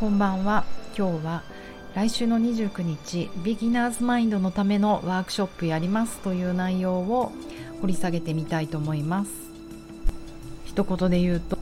[0.00, 0.64] こんばんは。
[0.96, 1.42] 今日は
[1.94, 7.32] 来週の29日ビギナーズマインドのためのワークショップやりますという内容を
[7.82, 9.30] 掘り下げてみたいと思います。
[10.64, 11.58] 一言で言うと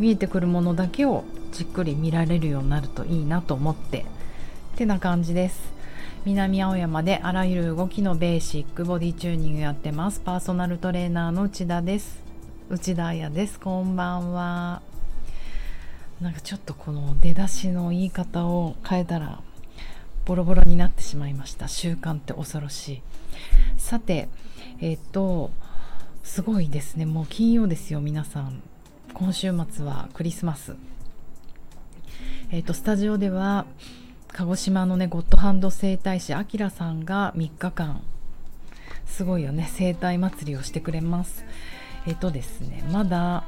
[0.00, 1.22] 見えてくるものだけを
[1.52, 4.04] じっくり見られるようになるといいなと思ってっ
[4.74, 5.72] てな感じです。
[6.24, 10.18] 南青山であらゆる動きのベーシックボディチューニングやってます。
[10.18, 12.20] パーソナルトレーナーの内田です。
[12.68, 13.60] 内田彩です。
[13.60, 14.89] こんばんは。
[16.20, 19.40] なんかちょっとこの出だしの言い方を変えたら
[20.26, 21.66] ボロボロになってしまいました。
[21.66, 23.02] 習慣って恐ろしい。
[23.78, 24.28] さて
[24.80, 25.50] えっ、と
[26.22, 27.06] すごいですね。
[27.06, 28.62] もう金曜ですよ皆さん。
[29.14, 30.76] 今週末はクリスマス。
[32.50, 33.64] えっ、とスタジオでは
[34.28, 38.02] 鹿児島のねゴッドハンド整体師あきらさんが3日間
[39.06, 41.46] すごいよね整体祭りをしてくれます。
[42.06, 43.44] えっ、とですねまだ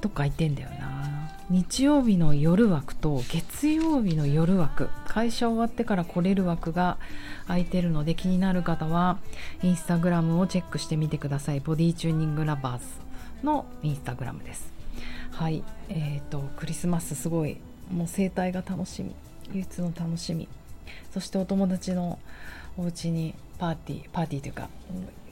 [0.00, 6.98] どっか空いてんだよな日曜日の夜枠と月曜日の夜枠会社終わってから来れる枠が
[7.46, 9.18] 空いてるので気になる方は
[9.62, 11.60] インスタグラムをチェックしてみてください。
[11.60, 12.84] ボディチューニングラバーズ
[13.42, 14.70] のインスタグラムです。
[15.32, 15.64] はい。
[15.88, 17.56] えーとクリスマスすごい
[17.90, 19.14] もう生態が楽しみ。
[19.52, 20.48] 唯一の楽しみ。
[21.14, 22.18] そしてお友達の
[22.76, 24.68] お家にパーティーパーティーというか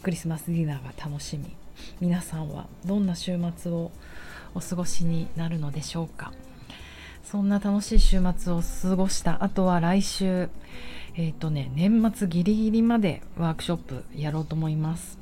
[0.03, 1.55] クリスマスディナーが楽しみ。
[2.01, 3.91] 皆さんはどんな週末を
[4.57, 6.33] お過ごしになるのでしょうか。
[7.23, 10.49] そんな楽しい週末を過ごした後は来週
[11.17, 15.19] えっ、ー、とね年末ギリギリまでワークショップやろうと思います。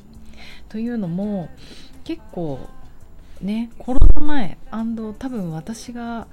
[0.68, 1.48] というのも
[2.04, 2.60] 結構
[3.40, 6.26] ねコロナ前多分私が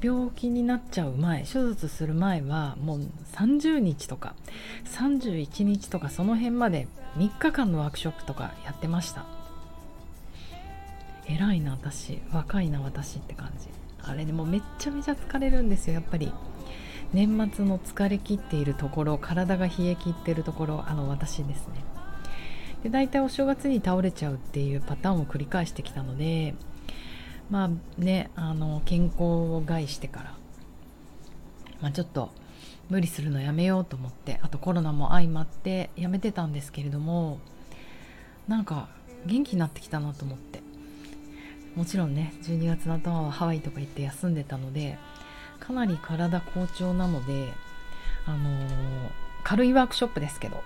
[0.00, 3.00] 病気になっちゃう前手術する前はもう
[3.32, 4.34] 30日とか
[4.84, 9.35] 31日とかその辺まで3日間のワークショップとかやってました。
[11.28, 12.20] 偉いな私。
[12.32, 13.68] 若いな私って感じ。
[14.02, 16.32] あれでもめっちゃめちゃ疲れるんですよやっぱり。
[17.12, 21.74] 年末の疲れ切っているところ体が冷え切ってるところあの私ですね。
[22.82, 26.54] で大体お正月に倒れちゃうっていうパターンを繰り返してきたので
[27.50, 30.34] まあねあの健康を害してから、
[31.80, 32.30] まあ、ちょっと
[32.90, 37.40] 無理するのやめようと思ってあとコロナも相まってやめてたんですけれども
[38.46, 38.88] なんか
[39.24, 40.65] 元気になってきたなと思って。
[41.76, 44.98] もちろんね12月の頭はハワイとか行って休んでたので
[45.60, 47.52] かなり体好調なので
[48.26, 49.10] あのー、
[49.44, 50.62] 軽いワークショップですけど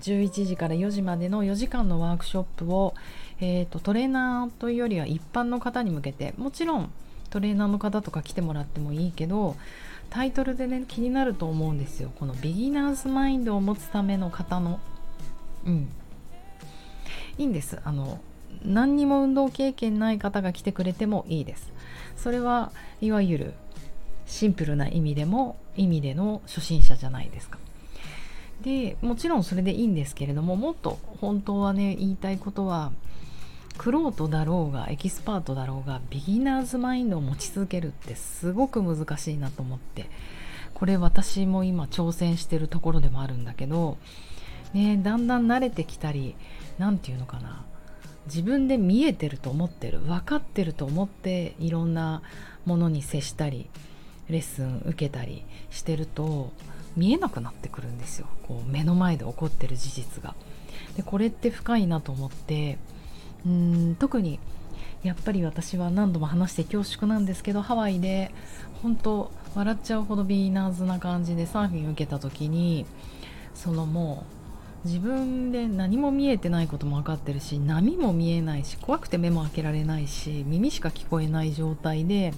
[0.00, 2.94] 11時から4時までの4時間のワークショップを、
[3.40, 6.92] えーと、トレーナーというよりは一般の方に向けてもちろん
[7.30, 9.56] トレーナーの方とか来てもらってもいいけど
[10.10, 12.12] タイトルでね気になると思うんですよ。
[12.18, 14.78] このビギナーズマインドを持つための方の。
[15.66, 15.88] うん。
[17.38, 17.80] いいんです。
[17.84, 18.20] あの
[18.64, 21.72] 何にも運動経験ない方が来てくれてもいいです。
[22.16, 23.54] それはいわゆる
[24.26, 27.58] シンプルな意味でも意味での初心者じゃないですか。
[28.62, 32.92] でもちろんそれでいいんですけれどももっと本当はね言いたいことは
[33.76, 40.08] クロートだろうがエキスパートだろうがビギナーズマインドを持ち続けるってすごく難しいなと思って
[40.74, 43.98] これ私も今挑戦してるところでもあるんだけど
[44.72, 46.34] ねだんだん慣れてきたり
[46.78, 47.64] 何て言うのかな
[48.26, 52.22] 自分で見えてると思ってる分かってると思っていろんな
[52.64, 53.68] ものに接したり
[54.28, 56.52] レッスン受けたりしてると
[56.96, 60.34] 見えなくなってくるんですよこう目の前で起こってる事実が。
[60.96, 62.78] でこれって深いなと思って
[63.44, 64.38] うん特に
[65.02, 68.32] やっぱり私は何度も話して恐縮なんですけどハワイで
[68.82, 72.86] 本当笑っちゃうほどビーナーズな感じでサーフィン受けた時に
[73.54, 74.35] そのもう
[74.86, 82.32] 自分で何も見えてないことも分かってるし波も見えないし怖くて目も開けられないし耳しか聞こえない状態で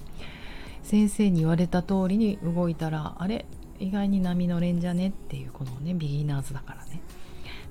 [0.83, 3.45] 先生に言われた通りに動いたらあれ？
[3.79, 5.09] 意外に波乗れんじゃね？
[5.09, 7.01] っていうこのねビギナーズだからね。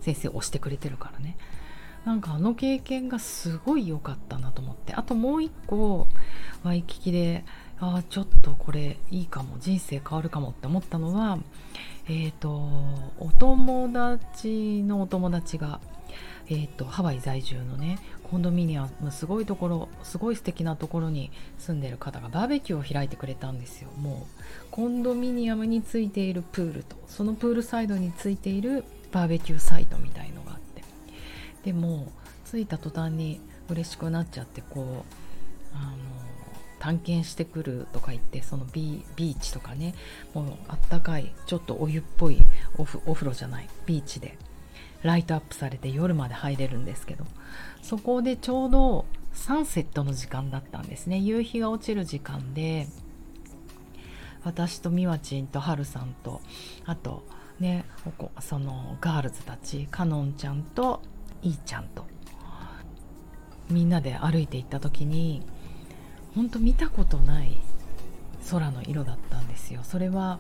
[0.01, 1.37] 先生押してくれてるからね。
[2.05, 4.95] なんかあの経験がすごい良かったなと思って。
[4.95, 6.07] あともう一個
[6.63, 7.45] ワイキキで
[7.81, 9.59] あちょっとこれいいかも。
[9.61, 11.39] 人生変わるかもって思ったのは
[12.09, 12.51] えっ、ー、と
[13.19, 15.81] お友達のお友達が、
[16.49, 23.91] えーと、ハワイ在住のねコンドミニアムすごいところすごい素敵なところに住んでる方がバーベキューを開いてくれたんですよ。
[24.01, 30.83] もうコンドミニアムについているプールとそのプールサイドについているバーベキューサイトみたいのがあって。
[31.65, 32.11] でも
[32.51, 36.28] 着いた途端に嬉しくなっちゃってこうあの
[36.79, 39.95] 探検してくるとか言ってそのビーチとかね
[40.35, 42.39] もうあったかいちょっとお湯っぽい
[42.77, 44.39] お風呂じゃないビーチで
[45.03, 47.25] ライトアップされて夜まで入れるんですけど
[47.83, 51.19] そこでちょうどサンセットの時間だったんですね。
[51.19, 52.89] 夕日が落ちる時間で
[54.43, 56.41] 私とみわちんとはるさんと
[56.87, 57.23] あと
[57.61, 57.85] ね
[58.41, 61.03] そのガールズたちかのんちゃんと
[61.43, 62.07] いーちゃんと
[63.71, 65.43] みんなで歩いていった時に
[66.35, 67.57] 本当見たことない
[68.51, 69.81] 空の色だったんですよ。
[69.83, 70.39] それは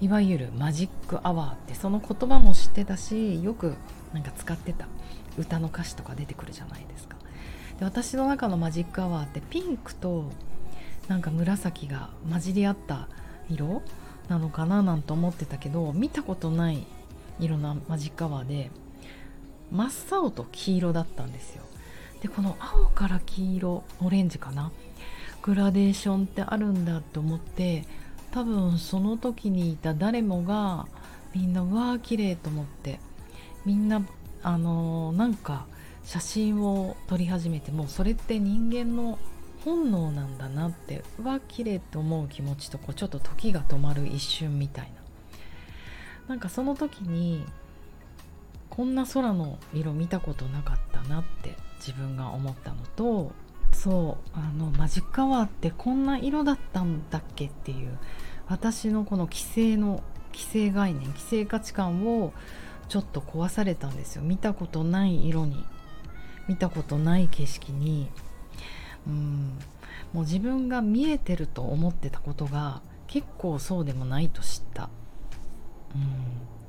[0.00, 3.74] いわゆるマジックアワーってその言葉も知ってたしよく
[4.12, 4.86] なんか使ってた。
[5.36, 7.16] 歌の歌詞とか出てくるじゃないですか。
[7.78, 10.30] で私の中のマジックアワーってピンクと
[11.08, 13.08] なんか紫が混じり合った
[13.50, 13.82] 色
[14.28, 16.86] なのかななんて思ってたけど見たことない
[17.40, 18.70] 色なマジックアワーで
[19.72, 21.62] 真っ青と黄色だったんですよ。
[22.22, 24.70] でこの青から黄色オレンジかな
[25.44, 27.84] グラデーションってあるんだと思って
[28.30, 30.86] 多分その時にいた誰もが
[31.34, 32.98] みんなうわー綺麗と思って
[33.66, 34.00] みんな
[34.42, 35.66] あのー、なんか
[36.02, 39.18] 写真を撮り始めてもうそれって人間の
[39.66, 44.90] 本能なんだなってうわ綺麗って思う気持ちとこうちょっと時が止まる一瞬みたいな。
[46.28, 47.44] なんかその時に
[48.70, 53.32] こんな空の色見たことなかったなって自分が思ったのと
[53.74, 57.98] そうあのマジックアワーってこんな色だったんだっけっていう
[58.48, 62.32] 私のこの規制の規制概念規制価値観を
[62.88, 64.22] ちょっと壊されたんですよ。
[64.22, 65.64] 見たことない色に
[66.48, 68.10] 見たことない景色に。
[69.06, 69.58] うん。
[70.12, 74.90] もう自分が見えてると思ってたことが結構そうでもないと知った、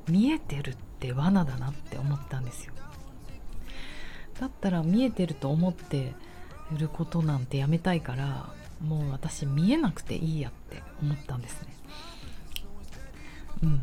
[0.08, 2.72] うん、見えてるって罠だなって思ったんですよ。
[4.40, 6.14] だったら見えてると思って
[6.72, 11.68] ることなんてやめたいからもう私見えなくていいやって思ったんですね。
[13.62, 13.80] うん。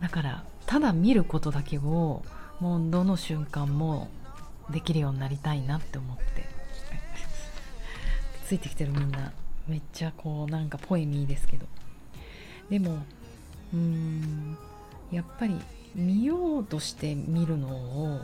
[0.00, 2.22] だからただ見ることだけを
[2.60, 4.08] もうどの瞬間も
[4.70, 6.24] できるようになりたいなって思って。
[8.46, 9.32] ついてきてるみんな
[9.66, 11.66] めっちゃこうなんかポエミーですけど。
[12.70, 12.94] でも
[13.72, 14.58] うーん
[15.12, 15.56] やっぱり
[15.94, 18.20] 見ようとして見るのを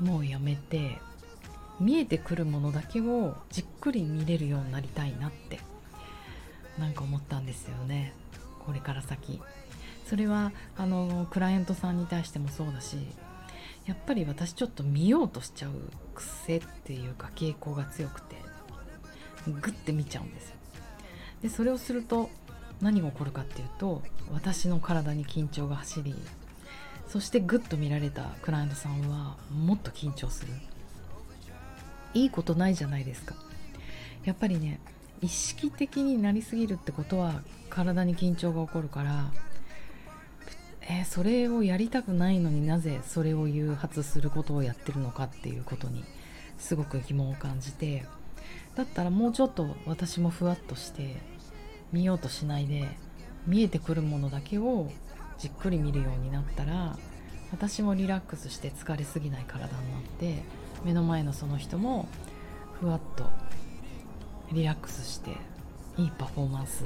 [0.00, 0.98] もうやめて
[1.80, 5.60] 見えてくるものだけをじっくり見れるようになりたいなって
[6.78, 8.12] なんか思ったんですよね。
[8.64, 9.40] これから先。
[10.08, 12.96] それはあのクライアントさんに対してもそうだし
[13.86, 15.72] やっぱり私ちょっと見ようとしちゃう
[16.14, 18.36] 癖っていうか傾向が強くて
[19.46, 20.56] グッて見ちゃうんですよ。
[21.42, 22.30] でそれをすると
[22.80, 24.02] 何が起こるかっていうと
[24.32, 26.14] 私の体に緊張が走り
[27.06, 30.52] そしてグッと見られたクライアントさんはもっと緊張する。
[32.14, 33.34] いいことないじゃないですか。
[34.24, 34.80] やっぱりね
[35.20, 39.30] 意識的になりすぎるってことは体に緊張が起こるから
[40.90, 46.02] えー、それをやりたくないのになぜそれを誘発することをやってるのかっていうことに
[46.56, 48.06] すごく疑問を感じて
[48.74, 51.16] だったらもうちょっと私もふわっとして
[51.92, 52.88] 見ようとしないで
[53.46, 54.90] 見えてくるものだけを
[55.38, 56.96] じっくり見るようになったら
[57.52, 60.42] 私もリラックスして疲れすぎない体になって
[60.84, 62.08] 目の前のその人も
[62.80, 63.24] ふわっと
[64.52, 65.30] リラックスして
[65.96, 66.84] いいパフォーマンス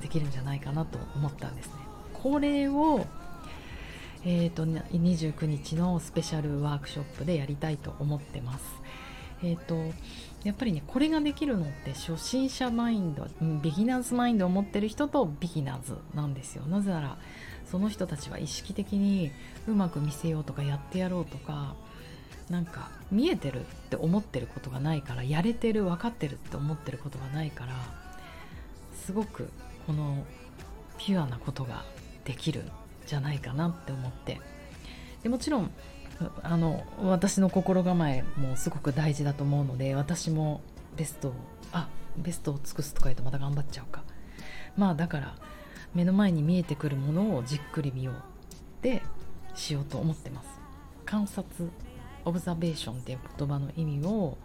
[0.00, 1.72] できるんじゃないかなと思ったんですね。
[2.12, 3.06] これを
[4.24, 8.64] えーと、29日のスペシャルワークショップでやりたいと思ってます。
[9.42, 9.76] えーと、
[10.44, 13.26] やっぱりねこれができるのって初心者マインド
[13.62, 17.18] ビギナーズマインドを持ってる人とビギナーズなんですよなぜなら
[17.70, 19.30] その人たちは意識的に
[19.66, 21.74] うまく見せようとかやってやろうとか
[22.50, 27.74] なんか見えてるって思ってることがないからやれてる分かってるって思ってることがないから
[28.92, 29.50] すごく
[29.86, 30.24] この
[30.98, 31.84] ピュアなことが
[32.24, 32.70] できるん
[33.06, 34.40] じゃないかなって思って。
[35.22, 35.70] でもちろん
[36.42, 40.60] あの私の心構えもすごく大事だと思うので私も
[40.96, 41.32] ベストを
[41.72, 44.02] あベストを尽くすとか言うとまた頑張っちゃうか。
[44.76, 45.34] まあだから
[45.94, 48.18] 目の前に見えてくるものをじっくり見ようっ
[48.82, 49.02] て
[49.54, 50.48] しようと思ってます。
[51.04, 51.70] 観察
[52.28, 54.36] オブザベーションっていう言葉の意味を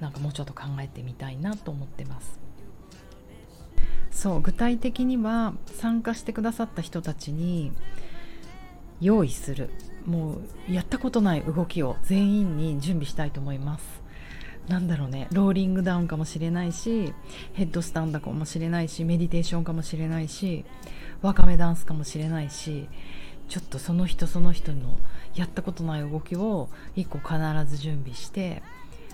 [0.00, 2.40] なんかもうちょっと考えてみたいなと思ってます。
[4.10, 7.72] そう具体的には参加してくださった人たちに
[9.00, 9.70] 用意する。
[10.06, 14.02] もうやったことない動きを全員に準備したいと思います。
[14.68, 15.28] なんだろうね。
[15.32, 17.12] ローリングダウンかもしれないし
[17.52, 20.64] ヘッドスタンドかもしれないしメディテーションかもしれないし
[21.20, 22.88] わかめダンスかもしれないし
[23.52, 24.98] ちょっとその人その人の
[25.34, 28.62] やったことない動きを1個必ず準備して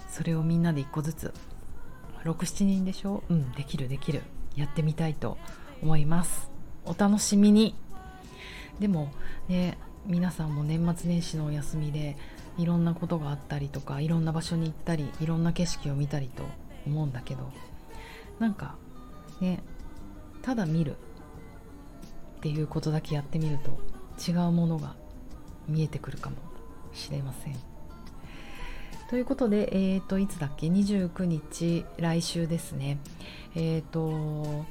[0.09, 1.35] それをみんなで1個ずつ
[2.23, 3.25] 67人でしょ？
[3.29, 4.23] うんできるできる。
[4.55, 5.39] やってみたいと
[5.83, 6.53] 思います。
[6.85, 7.75] お楽しみに。
[8.79, 9.13] でも
[9.49, 9.77] ね
[10.07, 12.17] 皆さんも年末年始のお休みで
[12.59, 16.45] いろんなことがあったりとかいろんな場所に行ったりいろんな景色を見たりと
[16.87, 17.51] 思うんだけど
[18.39, 18.77] なんか
[19.41, 19.65] ね
[20.43, 24.95] ただ見るっていうことだけやってみると違うものが
[25.69, 26.37] 見えてくるかも
[26.93, 27.57] しれません。
[29.09, 32.99] ということで、えー、といつだっけ？29日来週ですね。
[33.55, 34.67] えっ、ー、と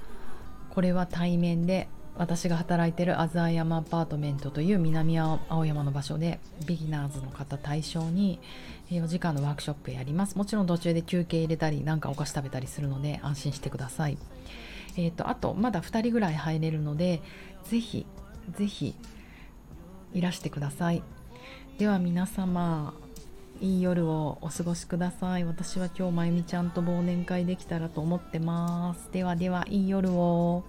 [0.69, 1.87] これは対面で
[2.17, 8.39] 私が働いてるアザーヤマアパートメントという南青山の場所でビギナーズの方対象に
[8.89, 14.17] 4時間のワークショップやりますもちろん途中で休憩入れたりなんかお菓子食べたりするので安心してください
[14.97, 17.21] えっ、ー、とあとまだ2人ぐらい入れるので
[17.65, 18.07] ぜひ
[18.55, 18.95] ぜひ
[20.13, 21.03] いらしてください。
[21.77, 22.93] では皆様
[23.61, 25.43] いい夜をお過ごしください。
[25.43, 29.09] 私は今日まゆみちゃんと忘年会できたらと思ってます。
[29.11, 30.63] ではではいい夜を。